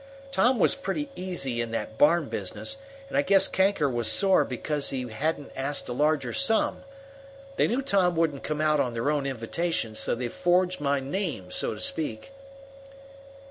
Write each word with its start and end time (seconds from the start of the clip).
"Tom 0.31 0.57
was 0.57 0.73
pretty 0.73 1.09
easy 1.15 1.61
in 1.61 1.69
that 1.69 1.99
barn 1.99 2.25
business, 2.25 2.77
and 3.07 3.15
I 3.15 3.21
guess 3.21 3.47
Kanker 3.47 3.87
was 3.87 4.11
sore 4.11 4.43
because 4.43 4.89
he 4.89 5.07
haven't 5.07 5.51
asked 5.55 5.87
a 5.89 5.93
larger 5.93 6.33
sum. 6.33 6.83
They 7.55 7.67
knew 7.67 7.83
Tom 7.83 8.15
wouldn't 8.15 8.41
come 8.41 8.61
out 8.61 8.79
on 8.79 8.93
their 8.93 9.11
own 9.11 9.27
invitation, 9.27 9.93
so 9.93 10.15
they 10.15 10.27
forged 10.27 10.81
my 10.81 10.99
name, 10.99 11.51
so 11.51 11.75
to 11.75 11.79
speak." 11.79 12.31